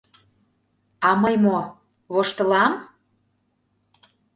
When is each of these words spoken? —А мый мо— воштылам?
—А 1.07 1.09
мый 1.21 1.35
мо— 1.43 1.59
воштылам? 2.13 2.73